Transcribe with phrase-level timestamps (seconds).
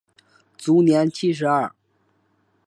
[0.57, 1.71] 卒年七十二。